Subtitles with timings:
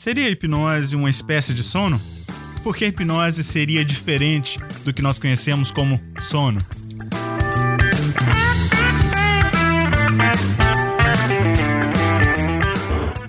[0.00, 2.00] Seria a hipnose uma espécie de sono?
[2.64, 6.58] Porque a hipnose seria diferente do que nós conhecemos como sono.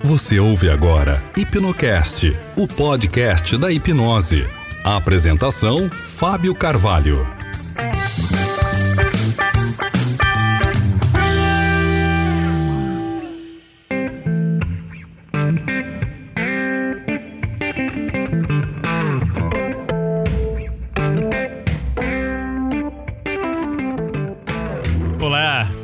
[0.02, 4.46] Você ouve agora Hipnocast, o podcast da hipnose.
[4.82, 7.30] A apresentação: Fábio Carvalho.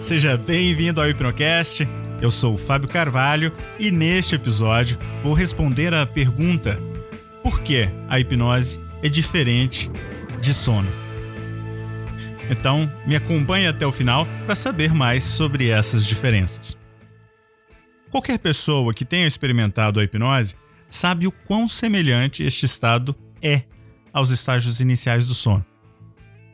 [0.09, 1.87] Seja bem-vindo ao Hipnocast.
[2.19, 6.81] Eu sou o Fábio Carvalho e neste episódio vou responder a pergunta:
[7.43, 9.91] por que a hipnose é diferente
[10.41, 10.89] de sono?
[12.49, 16.75] Então, me acompanhe até o final para saber mais sobre essas diferenças.
[18.11, 20.57] Qualquer pessoa que tenha experimentado a hipnose
[20.89, 23.65] sabe o quão semelhante este estado é
[24.11, 25.67] aos estágios iniciais do sono.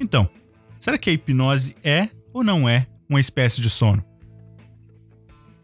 [0.00, 0.28] Então,
[0.80, 4.04] será que a hipnose é ou não é uma espécie de sono?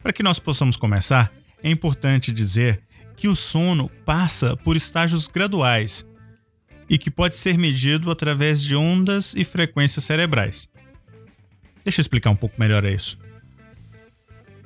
[0.02, 2.82] Para que nós possamos começar, é importante dizer
[3.16, 6.06] que o sono passa por estágios graduais
[6.88, 10.68] e que pode ser medido através de ondas e frequências cerebrais.
[11.84, 13.18] Deixa eu explicar um pouco melhor isso.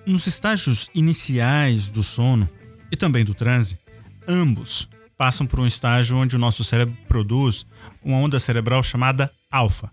[0.07, 2.49] Nos estágios iniciais do sono
[2.91, 3.79] e também do transe,
[4.27, 7.67] ambos passam por um estágio onde o nosso cérebro produz
[8.03, 9.91] uma onda cerebral chamada alfa.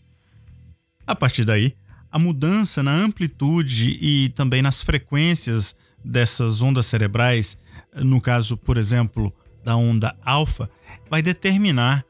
[1.06, 1.76] A partir daí,
[2.12, 7.58] a mudança na amplitude e também nas frequências dessas ondas cerebrais,
[7.96, 10.70] no caso, por exemplo, da onda alfa,
[11.10, 12.04] vai determinar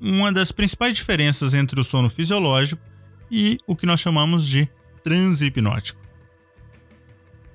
[0.00, 2.82] uma das principais diferenças entre o sono fisiológico
[3.30, 4.68] e o que nós chamamos de
[5.02, 6.00] transe hipnótico.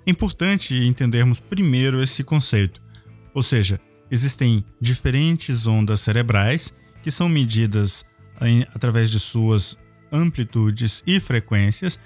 [0.06, 2.82] É importante entendermos primeiro esse conceito,
[3.34, 8.06] ou seja, existem diferentes ondas cerebrais que são medidas
[8.42, 9.78] em, através de suas
[10.12, 12.00] amplitudes e frequências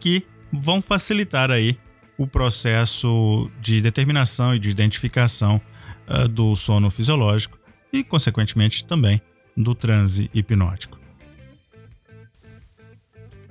[0.00, 1.78] que vão facilitar aí
[2.16, 5.60] o processo de determinação e de identificação
[6.08, 7.58] uh, do sono fisiológico
[7.92, 9.20] e, consequentemente, também
[9.56, 10.98] do transe hipnótico.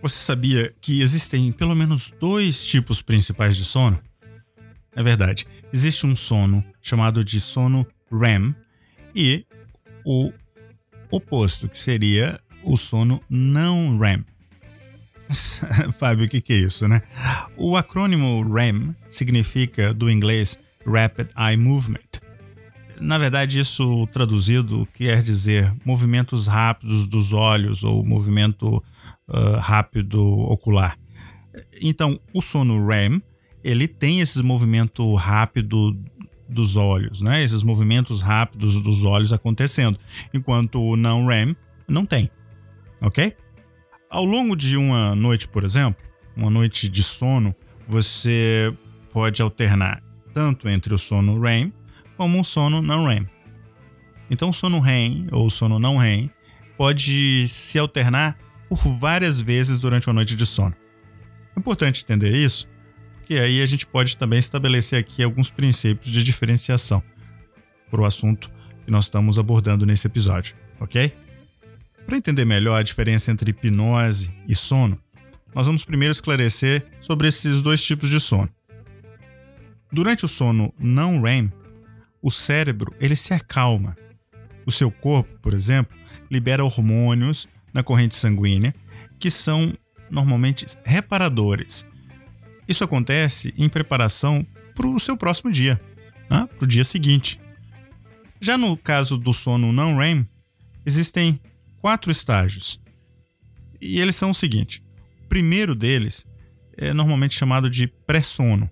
[0.01, 3.99] Você sabia que existem pelo menos dois tipos principais de sono?
[4.95, 5.47] É verdade.
[5.73, 8.55] Existe um sono chamado de sono REM
[9.15, 9.45] e
[10.05, 10.31] o
[11.11, 14.25] oposto, que seria o sono não REM.
[15.97, 17.01] Fábio, o que, que é isso, né?
[17.55, 22.21] O acrônimo REM significa, do inglês, Rapid Eye Movement.
[22.99, 28.83] Na verdade, isso traduzido quer dizer movimentos rápidos dos olhos ou movimento
[29.27, 30.97] uh, rápido ocular.
[31.81, 33.21] Então, o sono REM,
[33.63, 35.97] ele tem esse movimento rápido
[36.49, 37.43] dos olhos, né?
[37.43, 39.99] Esses movimentos rápidos dos olhos acontecendo,
[40.33, 41.55] enquanto o não REM
[41.87, 42.29] não tem
[43.01, 43.35] ok?
[44.09, 46.03] Ao longo de uma noite, por exemplo,
[46.35, 47.55] uma noite de sono,
[47.87, 48.73] você
[49.11, 50.01] pode alternar
[50.33, 51.73] tanto entre o sono REM
[52.15, 53.27] como o sono não REM.
[54.29, 56.29] Então, o sono REM ou o sono não REM
[56.77, 58.37] pode se alternar
[58.69, 60.75] por várias vezes durante uma noite de sono.
[61.55, 62.67] É importante entender isso,
[63.17, 67.01] porque aí a gente pode também estabelecer aqui alguns princípios de diferenciação
[67.89, 68.51] para o assunto
[68.85, 71.13] que nós estamos abordando nesse episódio, ok?
[72.07, 74.97] Para entender melhor a diferença entre hipnose e sono,
[75.53, 78.49] nós vamos primeiro esclarecer sobre esses dois tipos de sono.
[79.91, 81.51] Durante o sono não REM,
[82.21, 83.97] o cérebro ele se acalma.
[84.65, 85.97] O seu corpo, por exemplo,
[86.31, 88.73] libera hormônios na corrente sanguínea
[89.19, 89.77] que são
[90.09, 91.85] normalmente reparadores.
[92.69, 95.79] Isso acontece em preparação para o seu próximo dia,
[96.29, 96.47] né?
[96.57, 97.37] para o dia seguinte.
[98.39, 100.25] Já no caso do sono não REM,
[100.85, 101.37] existem
[101.81, 102.79] quatro estágios.
[103.81, 104.83] E eles são o seguinte:
[105.23, 106.25] o primeiro deles
[106.75, 108.69] é normalmente chamado de pré-sono,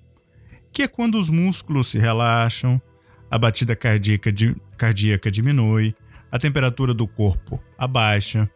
[0.71, 2.81] que é quando os músculos se relaxam,
[3.29, 5.93] a batida cardíaca, di cardíaca diminui,
[6.31, 8.49] a temperatura do corpo abaixa.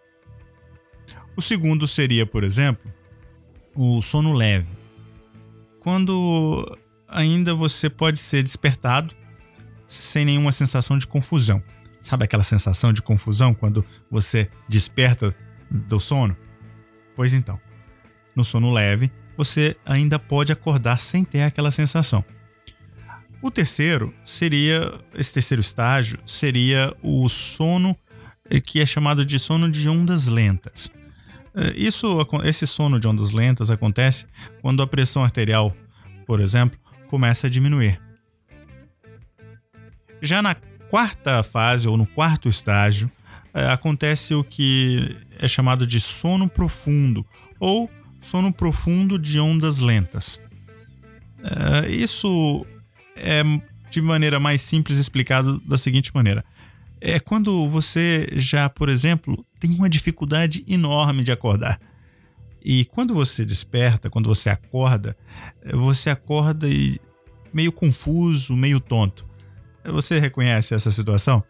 [1.35, 2.91] O segundo seria, por exemplo,
[3.73, 4.67] o sono leve,
[5.79, 9.15] quando ainda você pode ser despertado
[9.87, 11.63] sem nenhuma sensação de confusão.
[12.09, 15.35] Sabe aquela sensação de confusão quando você desperta
[15.69, 16.35] do sono?
[17.15, 17.61] Pois então,
[18.35, 22.25] no sono leve, você ainda pode acordar sem ter aquela sensação.
[23.43, 27.95] O terceiro seria, esse terceiro estágio seria o sono
[28.49, 30.91] eh, que é chamado de sono de ondas lentas.
[31.53, 34.25] Eh, isso, esse sono de ondas lentas acontece
[34.63, 35.77] quando a pressão arterial,
[36.25, 38.01] por exemplo, começa a diminuir.
[40.23, 40.55] Já na
[40.89, 43.11] quarta fase ou no quarto estágio,
[43.53, 47.25] é, acontece o que é chamado de sono profundo
[47.59, 47.89] ou
[48.21, 50.41] sono profundo de ondas lentas.
[51.43, 52.65] É, isso
[53.15, 53.43] é
[53.89, 56.43] de maneira mais simples explicado da seguinte maneira:
[56.99, 61.79] é quando você já, por exemplo, tem uma dificuldade enorme de acordar.
[62.63, 65.15] E quando você desperta, quando você acorda,
[65.73, 66.67] você acorda
[67.53, 69.28] meio confuso, meio tonto.
[69.85, 71.43] Você reconhece essa situação?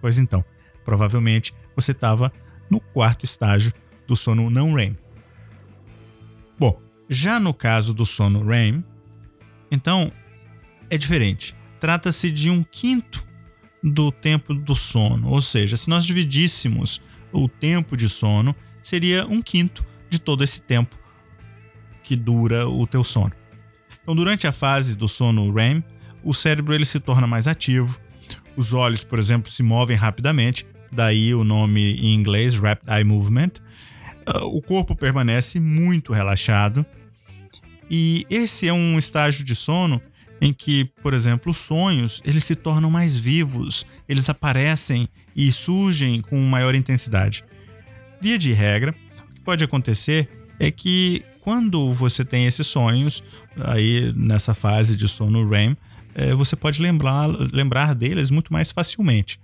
[0.00, 0.44] Pois então,
[0.84, 2.32] provavelmente você estava
[2.70, 3.72] no quarto estágio
[4.06, 4.96] do sono não REM.
[6.58, 8.84] Bom, já no caso do sono REM,
[9.70, 10.12] então
[10.90, 11.56] é diferente.
[11.80, 13.26] Trata-se de um quinto
[13.82, 19.42] do tempo do sono, ou seja, se nós dividíssemos o tempo de sono, seria um
[19.42, 20.96] quinto de todo esse tempo
[22.02, 23.32] que dura o teu sono.
[24.02, 25.82] Então, durante a fase do sono REM,
[26.22, 27.98] o cérebro ele se torna mais ativo,
[28.56, 33.52] os olhos, por exemplo, se movem rapidamente, daí o nome em inglês Rapid Eye Movement.
[34.26, 36.84] Ah, o corpo permanece muito relaxado
[37.90, 40.00] e esse é um estágio de sono
[40.40, 46.20] em que, por exemplo, os sonhos eles se tornam mais vivos, eles aparecem e surgem
[46.20, 47.44] com maior intensidade.
[48.20, 48.94] Via de regra,
[49.30, 50.28] o que pode acontecer
[50.58, 53.22] é que quando você tem esses sonhos,
[53.60, 55.76] aí nessa fase de sono REM,
[56.14, 59.40] é, você pode lembrar, lembrar deles muito mais facilmente.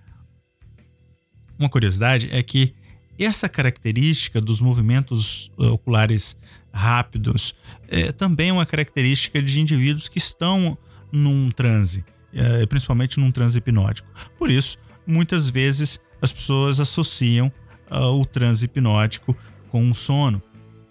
[1.59, 2.75] Uma curiosidade é que
[3.19, 6.37] essa característica dos movimentos eh, oculares
[6.73, 7.55] rápidos
[7.89, 10.79] é também uma característica de indivíduos que estão
[11.11, 14.09] num transe, é, principalmente num transe hipnótico.
[14.39, 17.51] Por isso, muitas vezes as pessoas associam
[17.91, 19.37] uh, o transe hipnótico
[19.71, 20.43] com o sono,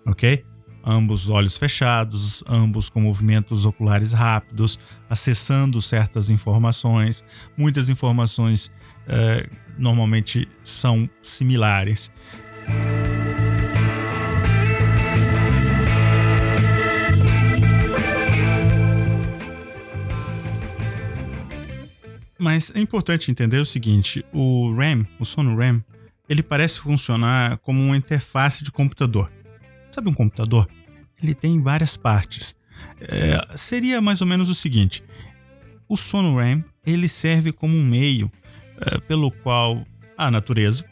[0.05, 0.43] ok?
[0.89, 4.79] Ambos olhos fechados, ambos com movimentos oculares rápidos,
[5.09, 7.25] acessando certas informações,
[7.57, 8.71] muitas informações
[9.05, 12.09] uh, normalmente são similares.
[22.39, 25.83] Mas é importante entender o seguinte: o RAM, o sono RAM,
[26.29, 29.29] ele parece funcionar como uma interface de computador.
[29.91, 30.76] Sabe um computador?
[31.21, 32.55] Ele tem várias partes.
[32.99, 35.03] É, seria mais ou menos o seguinte:
[35.87, 38.31] o sono RAM ele serve como um meio
[38.79, 39.85] é, pelo qual
[40.17, 40.85] a natureza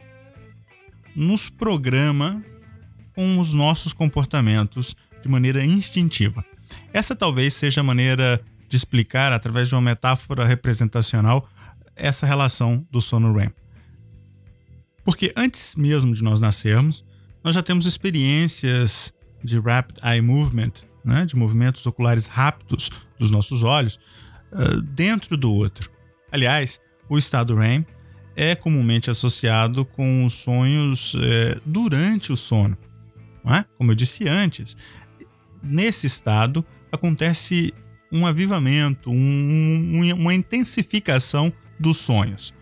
[1.15, 2.43] nos programa
[3.13, 6.43] com os nossos comportamentos de maneira instintiva.
[6.91, 11.47] Essa talvez seja a maneira de explicar, através de uma metáfora representacional,
[11.95, 13.51] essa relação do sono REM.
[15.03, 17.05] Porque antes mesmo de nós nascermos,
[17.43, 19.13] nós já temos experiências
[19.45, 22.89] de rapid eye movement, né, de movimentos oculares rápidos
[23.19, 23.99] dos nossos olhos,
[24.51, 25.89] uh, dentro do outro.
[26.31, 27.85] Aliás, o estado REM
[28.35, 32.77] é comumente associado com os sonhos é, durante o sono.
[33.45, 33.63] É?
[33.77, 34.75] Como eu disse antes,
[35.63, 37.73] nesse estado acontece
[38.11, 42.53] um avivamento, um, uma intensificação dos sonhos.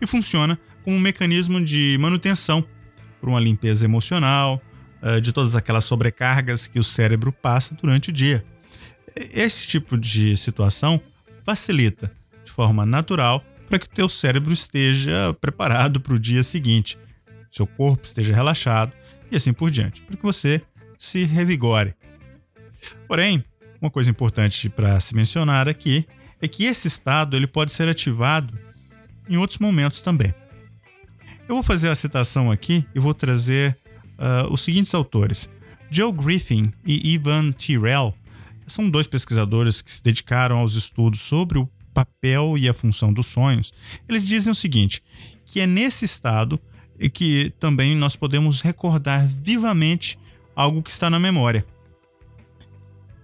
[0.00, 2.64] E funciona como um mecanismo de manutenção
[3.20, 4.62] para uma limpeza emocional,
[5.02, 8.44] eh, de todas aquelas sobrecargas que o cérebro passa durante o dia.
[9.16, 11.00] Esse tipo de situação
[11.44, 12.12] facilita
[12.44, 16.98] de forma natural para que o teu cérebro esteja preparado para o dia seguinte,
[17.50, 18.92] seu corpo esteja relaxado
[19.30, 20.60] e assim por diante, para que você
[20.98, 21.94] se revigore.
[23.06, 23.44] Porém,
[23.80, 26.06] uma coisa importante para se mencionar aqui
[26.40, 28.58] é que esse estado ele pode ser ativado
[29.28, 30.34] em outros momentos também.
[31.48, 33.76] Eu vou fazer a citação aqui e vou trazer
[34.20, 35.48] uh, os seguintes autores.
[35.90, 38.14] Joe Griffin e Ivan Tyrrell
[38.66, 43.26] são dois pesquisadores que se dedicaram aos estudos sobre o papel e a função dos
[43.26, 43.72] sonhos.
[44.08, 45.02] Eles dizem o seguinte:
[45.44, 46.60] que é nesse estado
[47.12, 50.18] que também nós podemos recordar vivamente
[50.54, 51.64] algo que está na memória.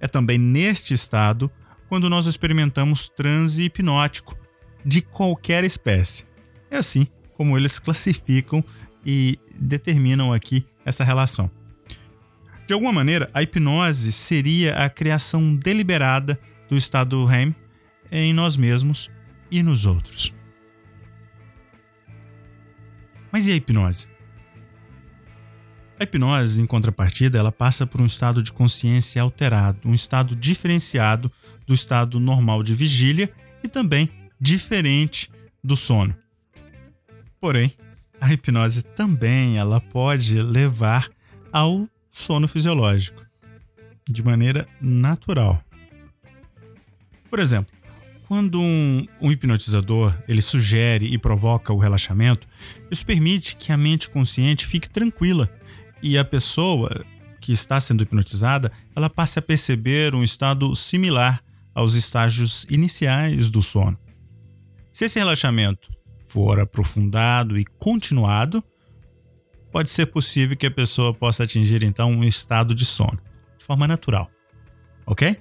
[0.00, 1.50] É também neste estado
[1.88, 4.37] quando nós experimentamos transe hipnótico
[4.85, 6.25] de qualquer espécie.
[6.71, 8.65] É assim como eles classificam
[9.05, 11.50] e determinam aqui essa relação.
[12.66, 17.55] De alguma maneira, a hipnose seria a criação deliberada do estado REM
[18.11, 19.11] em nós mesmos
[19.50, 20.33] e nos outros.
[23.31, 24.09] Mas e a hipnose?
[25.99, 31.31] A hipnose, em contrapartida, ela passa por um estado de consciência alterado, um estado diferenciado
[31.66, 35.31] do estado normal de vigília e também diferente
[35.62, 36.14] do sono.
[37.40, 37.73] Porém,
[38.26, 41.09] a hipnose também ela pode levar
[41.52, 43.25] ao sono fisiológico
[44.09, 45.62] de maneira natural.
[47.30, 47.73] Por exemplo,
[48.26, 52.49] quando um, um, hipnotizador ele sugere e provoca o relaxamento,
[52.90, 55.49] isso permite que a mente consciente fique tranquila
[56.02, 57.04] e a pessoa
[57.40, 61.40] que está sendo hipnotizada ela passe a perceber um estado similar
[61.73, 63.97] aos estágios iniciais do sono.
[64.90, 65.96] Se esse relaxamento
[66.26, 68.62] for aprofundado e continuado,
[69.71, 73.18] pode ser possível que a pessoa possa atingir então um estado de sono
[73.56, 74.30] de forma natural.
[75.06, 75.38] Ok?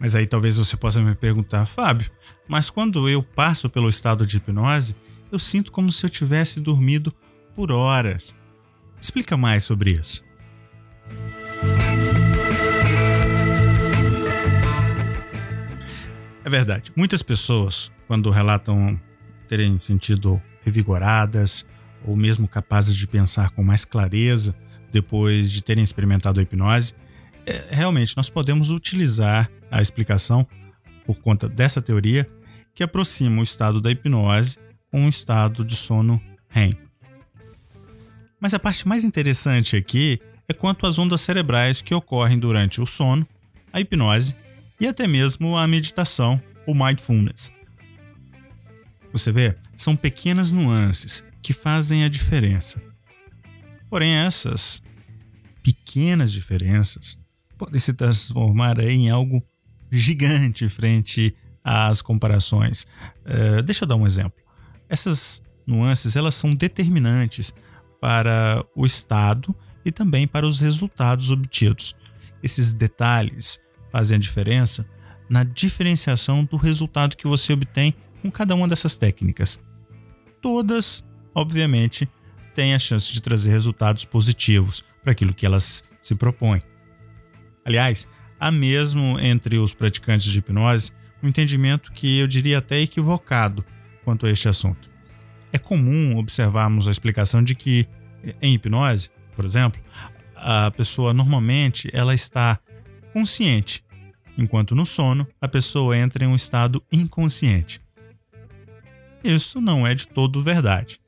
[0.00, 2.10] Mas aí talvez você possa me perguntar, Fábio,
[2.48, 4.96] mas quando eu passo pelo estado de hipnose,
[5.30, 7.12] eu sinto como se eu tivesse dormido
[7.54, 8.34] por horas.
[9.00, 10.24] Explica mais sobre isso.
[16.44, 16.90] É verdade.
[16.96, 18.98] Muitas pessoas, quando relatam
[19.48, 21.66] terem sentido revigoradas
[22.04, 24.54] ou mesmo capazes de pensar com mais clareza
[24.92, 26.94] depois de terem experimentado a hipnose,
[27.44, 30.46] é, realmente nós podemos utilizar a explicação
[31.04, 32.26] por conta dessa teoria
[32.74, 34.58] que aproxima o estado da hipnose
[34.90, 36.76] com o estado de sono REM.
[38.40, 42.86] Mas a parte mais interessante aqui é quanto às ondas cerebrais que ocorrem durante o
[42.86, 43.26] sono,
[43.72, 44.34] a hipnose
[44.80, 47.52] e até mesmo a meditação ou mindfulness.
[49.18, 52.80] Você vê, são pequenas nuances que fazem a diferença.
[53.90, 54.80] Porém, essas
[55.62, 57.18] pequenas diferenças
[57.56, 59.42] podem se transformar em algo
[59.90, 61.34] gigante frente
[61.64, 62.86] às comparações.
[63.26, 64.40] Uh, deixa eu dar um exemplo.
[64.88, 67.52] Essas nuances elas são determinantes
[68.00, 71.96] para o estado e também para os resultados obtidos.
[72.42, 73.58] Esses detalhes
[73.90, 74.88] fazem a diferença
[75.28, 79.60] na diferenciação do resultado que você obtém com cada uma dessas técnicas.
[80.40, 82.08] Todas, obviamente,
[82.54, 86.62] têm a chance de trazer resultados positivos para aquilo que elas se propõem.
[87.64, 88.08] Aliás,
[88.38, 93.64] há mesmo entre os praticantes de hipnose um entendimento que eu diria até equivocado
[94.04, 94.88] quanto a este assunto.
[95.52, 97.86] É comum observarmos a explicação de que
[98.40, 99.80] em hipnose, por exemplo,
[100.34, 102.58] a pessoa normalmente ela está
[103.12, 103.84] consciente,
[104.36, 107.80] enquanto no sono a pessoa entra em um estado inconsciente.
[109.28, 110.98] Isso não é de todo verdade.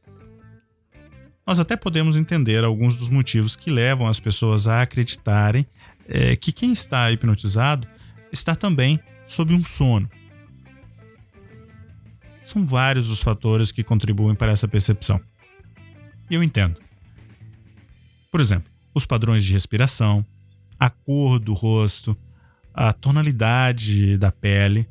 [1.46, 5.66] Nós até podemos entender alguns dos motivos que levam as pessoas a acreditarem
[6.06, 7.88] é, que quem está hipnotizado
[8.30, 10.06] está também sob um sono.
[12.44, 15.18] São vários os fatores que contribuem para essa percepção.
[16.28, 16.78] E eu entendo.
[18.30, 20.26] Por exemplo, os padrões de respiração,
[20.78, 22.14] a cor do rosto,
[22.74, 24.86] a tonalidade da pele,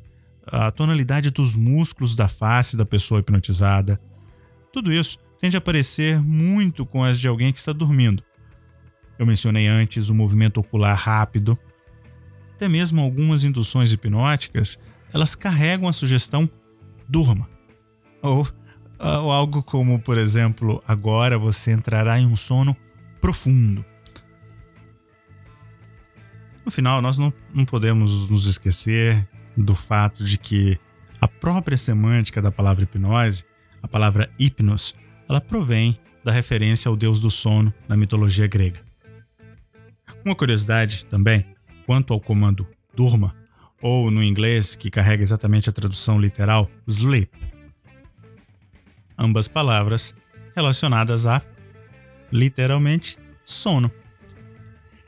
[0.46, 4.00] a tonalidade dos músculos da face da pessoa hipnotizada.
[4.72, 8.22] Tudo isso tende a aparecer muito com as de alguém que está dormindo.
[9.18, 11.58] Eu mencionei antes o movimento ocular rápido.
[12.54, 14.78] Até mesmo algumas induções hipnóticas,
[15.12, 16.48] elas carregam a sugestão
[17.08, 17.48] durma.
[18.22, 18.46] Ou,
[18.98, 22.76] ou algo como, por exemplo, agora você entrará em um sono
[23.20, 23.84] profundo.
[26.64, 30.78] No final, nós não, não podemos nos esquecer do fato de que
[31.20, 33.44] a própria semântica da palavra hipnose,
[33.82, 34.94] a palavra hipnos,
[35.28, 38.80] ela provém da referência ao deus do sono na mitologia grega.
[40.24, 41.46] Uma curiosidade também,
[41.86, 43.34] quanto ao comando durma,
[43.80, 47.30] ou no inglês, que carrega exatamente a tradução literal, sleep.
[49.18, 50.14] Ambas palavras
[50.54, 51.40] relacionadas a,
[52.30, 53.90] literalmente, sono.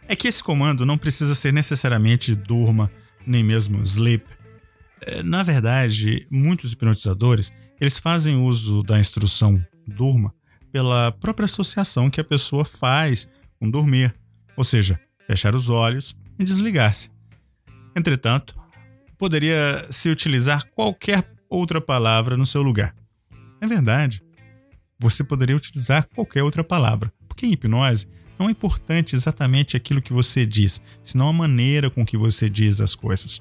[0.08, 2.90] É que esse comando não precisa ser necessariamente durma,
[3.26, 4.24] nem mesmo sleep.
[5.00, 10.32] É, na verdade, muitos hipnotizadores eles fazem uso da instrução durma
[10.70, 14.14] pela própria associação que a pessoa faz com dormir
[14.56, 17.10] ou seja, fechar os olhos e desligar-se.
[17.96, 18.54] Entretanto,
[19.18, 22.94] poderia se utilizar qualquer outra palavra no seu lugar.
[23.60, 24.22] É verdade.
[24.98, 28.06] Você poderia utilizar qualquer outra palavra, porque em hipnose
[28.42, 32.80] não é importante exatamente aquilo que você diz, senão a maneira com que você diz
[32.80, 33.40] as coisas.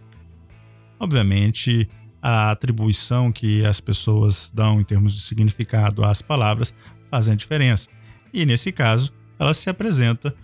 [0.99, 1.89] Obviamente,
[2.21, 6.71] a atribuição que as pessoas dão em termos de significado às palavras
[7.09, 7.89] fazem a diferença.
[8.31, 10.35] E nesse caso, ela se apresenta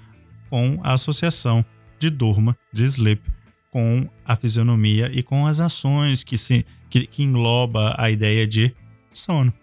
[0.49, 1.63] com a associação
[1.99, 3.21] de durma, de sleep,
[3.69, 8.73] com a fisionomia e com as ações que, se, que, que engloba a ideia de
[9.13, 9.53] sono.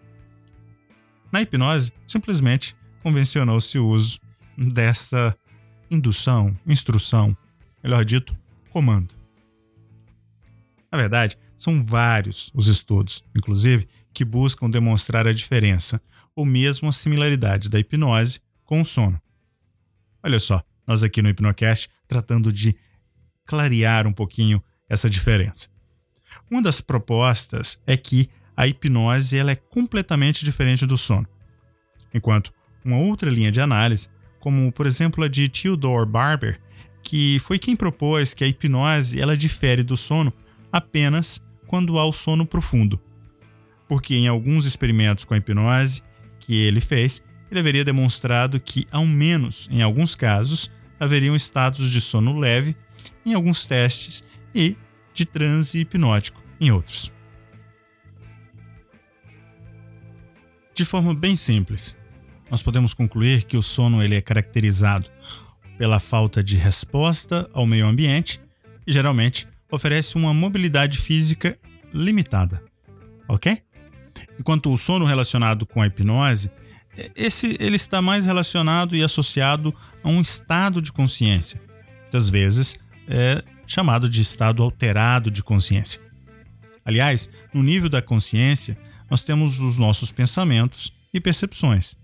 [1.33, 4.24] Na hipnose, simplesmente convencionou-se o uso
[4.57, 5.37] desta
[5.91, 7.37] indução, instrução,
[7.83, 8.37] melhor dito,
[8.71, 9.15] comando.
[10.91, 16.01] Na verdade, são vários os estudos, inclusive, que buscam demonstrar a diferença
[16.35, 19.21] ou mesmo a similaridade da hipnose com o sono.
[20.23, 22.77] Olha só, nós aqui no Hipnocast tratando de
[23.45, 25.69] clarear um pouquinho essa diferença.
[26.51, 31.27] Uma das propostas é que a hipnose ela é completamente diferente do sono.
[32.13, 32.53] Enquanto
[32.85, 34.09] uma outra linha de análise,
[34.45, 36.61] como por exemplo a de Theodore Barber,
[37.03, 40.31] que foi quem propôs que a hipnose ela difere do sono
[40.71, 43.01] apenas quando há o sono profundo.
[43.89, 46.03] Porque em alguns experimentos com a hipnose
[46.39, 50.71] que ele fez, ele haveria demonstrado que, ao menos em alguns casos,
[51.01, 52.77] haveriam estados de sono leve
[53.25, 54.23] em alguns testes
[54.55, 54.77] e
[55.15, 57.11] de transe hipnótico em outros.
[60.75, 61.97] De forma bem simples,
[62.51, 65.11] nós podemos concluir que o sono ele é caracterizado
[65.79, 68.41] pela falta de resposta ao meio ambiente
[68.87, 71.59] e geralmente oferece uma mobilidade física
[71.93, 72.63] limitada,
[73.29, 73.63] ok?
[74.39, 76.51] Enquanto o sono relacionado com a hipnose,
[77.17, 81.61] esse ele está mais relacionado e associado a um estado de consciência,
[82.03, 86.01] muitas vezes é chamado de estado alterado de consciência.
[86.85, 88.79] Aliás, no nível da consciência,
[89.11, 91.97] nós temos os nossos pensamentos e percepções.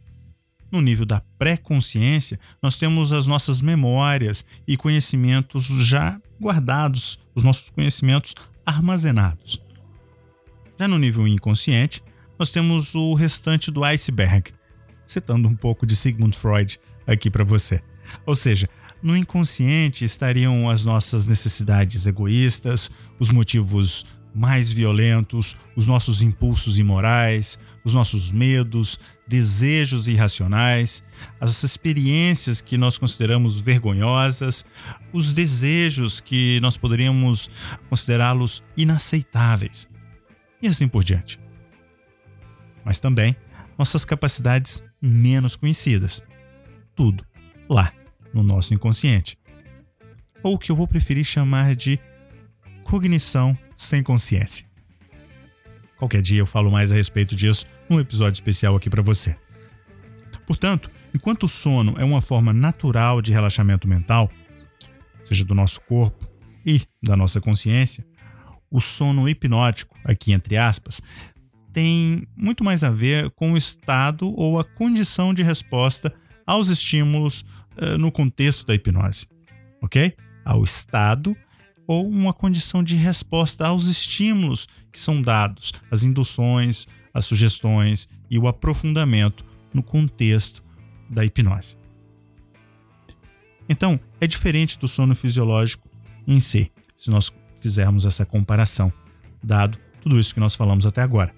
[0.70, 7.70] No nível da pré-consciência, nós temos as nossas memórias e conhecimentos já guardados, os nossos
[7.70, 8.34] conhecimentos
[8.64, 9.60] armazenados.
[10.78, 12.02] Já no nível inconsciente,
[12.38, 14.52] nós temos o restante do iceberg,
[15.06, 17.82] citando um pouco de Sigmund Freud aqui para você.
[18.24, 18.68] Ou seja,
[19.02, 27.58] no inconsciente estariam as nossas necessidades egoístas, os motivos mais violentos, os nossos impulsos imorais,
[27.84, 31.02] os nossos medos, desejos irracionais,
[31.40, 34.64] as experiências que nós consideramos vergonhosas,
[35.12, 37.50] os desejos que nós poderíamos
[37.88, 39.88] considerá-los inaceitáveis,
[40.62, 41.40] e assim por diante.
[42.84, 43.36] Mas também
[43.78, 46.22] nossas capacidades menos conhecidas.
[46.94, 47.24] Tudo
[47.68, 47.92] lá
[48.34, 49.38] no nosso inconsciente.
[50.42, 51.98] Ou o que eu vou preferir chamar de
[52.84, 54.66] cognição sem consciência.
[55.96, 59.36] Qualquer dia eu falo mais a respeito disso num episódio especial aqui para você.
[60.46, 64.30] Portanto, enquanto o sono é uma forma natural de relaxamento mental,
[65.24, 66.28] seja do nosso corpo
[66.64, 68.04] e da nossa consciência,
[68.70, 71.00] o sono hipnótico, aqui entre aspas,
[71.72, 76.14] tem muito mais a ver com o estado ou a condição de resposta
[76.46, 77.44] aos estímulos
[77.80, 79.26] uh, no contexto da hipnose,
[79.80, 80.14] ok?
[80.44, 81.36] Ao estado
[81.90, 88.38] ou uma condição de resposta aos estímulos que são dados, as induções, as sugestões e
[88.38, 90.62] o aprofundamento no contexto
[91.10, 91.76] da hipnose.
[93.68, 95.90] Então, é diferente do sono fisiológico
[96.28, 98.92] em si, se nós fizermos essa comparação,
[99.42, 101.34] dado tudo isso que nós falamos até agora.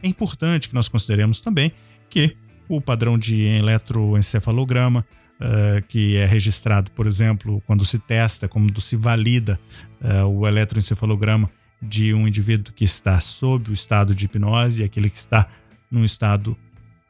[0.00, 1.72] É importante que nós consideremos também
[2.08, 2.36] que
[2.68, 5.04] o padrão de eletroencefalograma,
[5.40, 9.58] uh, que é registrado, por exemplo, quando se testa, quando se valida
[10.00, 15.18] uh, o eletroencefalograma de um indivíduo que está sob o estado de hipnose aquele que
[15.18, 15.48] está
[15.90, 16.56] num estado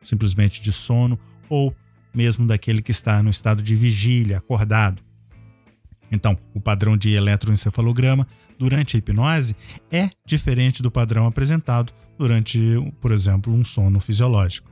[0.03, 1.75] simplesmente de sono ou
[2.15, 5.03] mesmo daquele que está no estado de vigília, acordado.
[6.11, 8.27] Então, o padrão de eletroencefalograma
[8.59, 9.55] durante a hipnose
[9.91, 12.59] é diferente do padrão apresentado durante,
[13.01, 14.71] por exemplo, um sono fisiológico.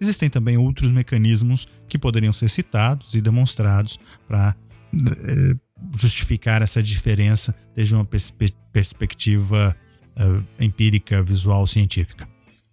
[0.00, 4.54] Existem também outros mecanismos que poderiam ser citados e demonstrados para
[4.94, 5.56] eh,
[5.98, 9.74] justificar essa diferença desde uma perspe perspectiva
[10.16, 12.28] uh, empírica, visual, científica.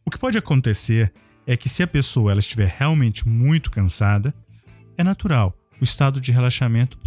[0.06, 1.12] O que pode acontecer
[1.48, 4.34] é que se a pessoa ela estiver realmente muito cansada,
[4.98, 5.58] é natural.
[5.82, 7.00] O estado de relaxamento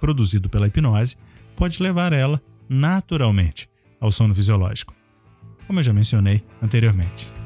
[0.00, 1.16] produzido pela hipnose
[1.54, 3.68] pode levar ela naturalmente
[4.00, 4.94] ao sono fisiológico
[5.70, 7.39] como eu já mencionei anteriormente.